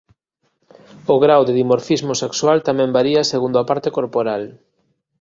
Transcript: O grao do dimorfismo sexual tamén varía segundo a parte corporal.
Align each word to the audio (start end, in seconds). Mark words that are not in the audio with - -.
O 1.13 1.15
grao 1.23 1.43
do 1.47 1.57
dimorfismo 1.59 2.13
sexual 2.23 2.57
tamén 2.67 2.95
varía 2.97 3.29
segundo 3.33 3.57
a 3.59 3.67
parte 3.69 3.89
corporal. 3.97 4.43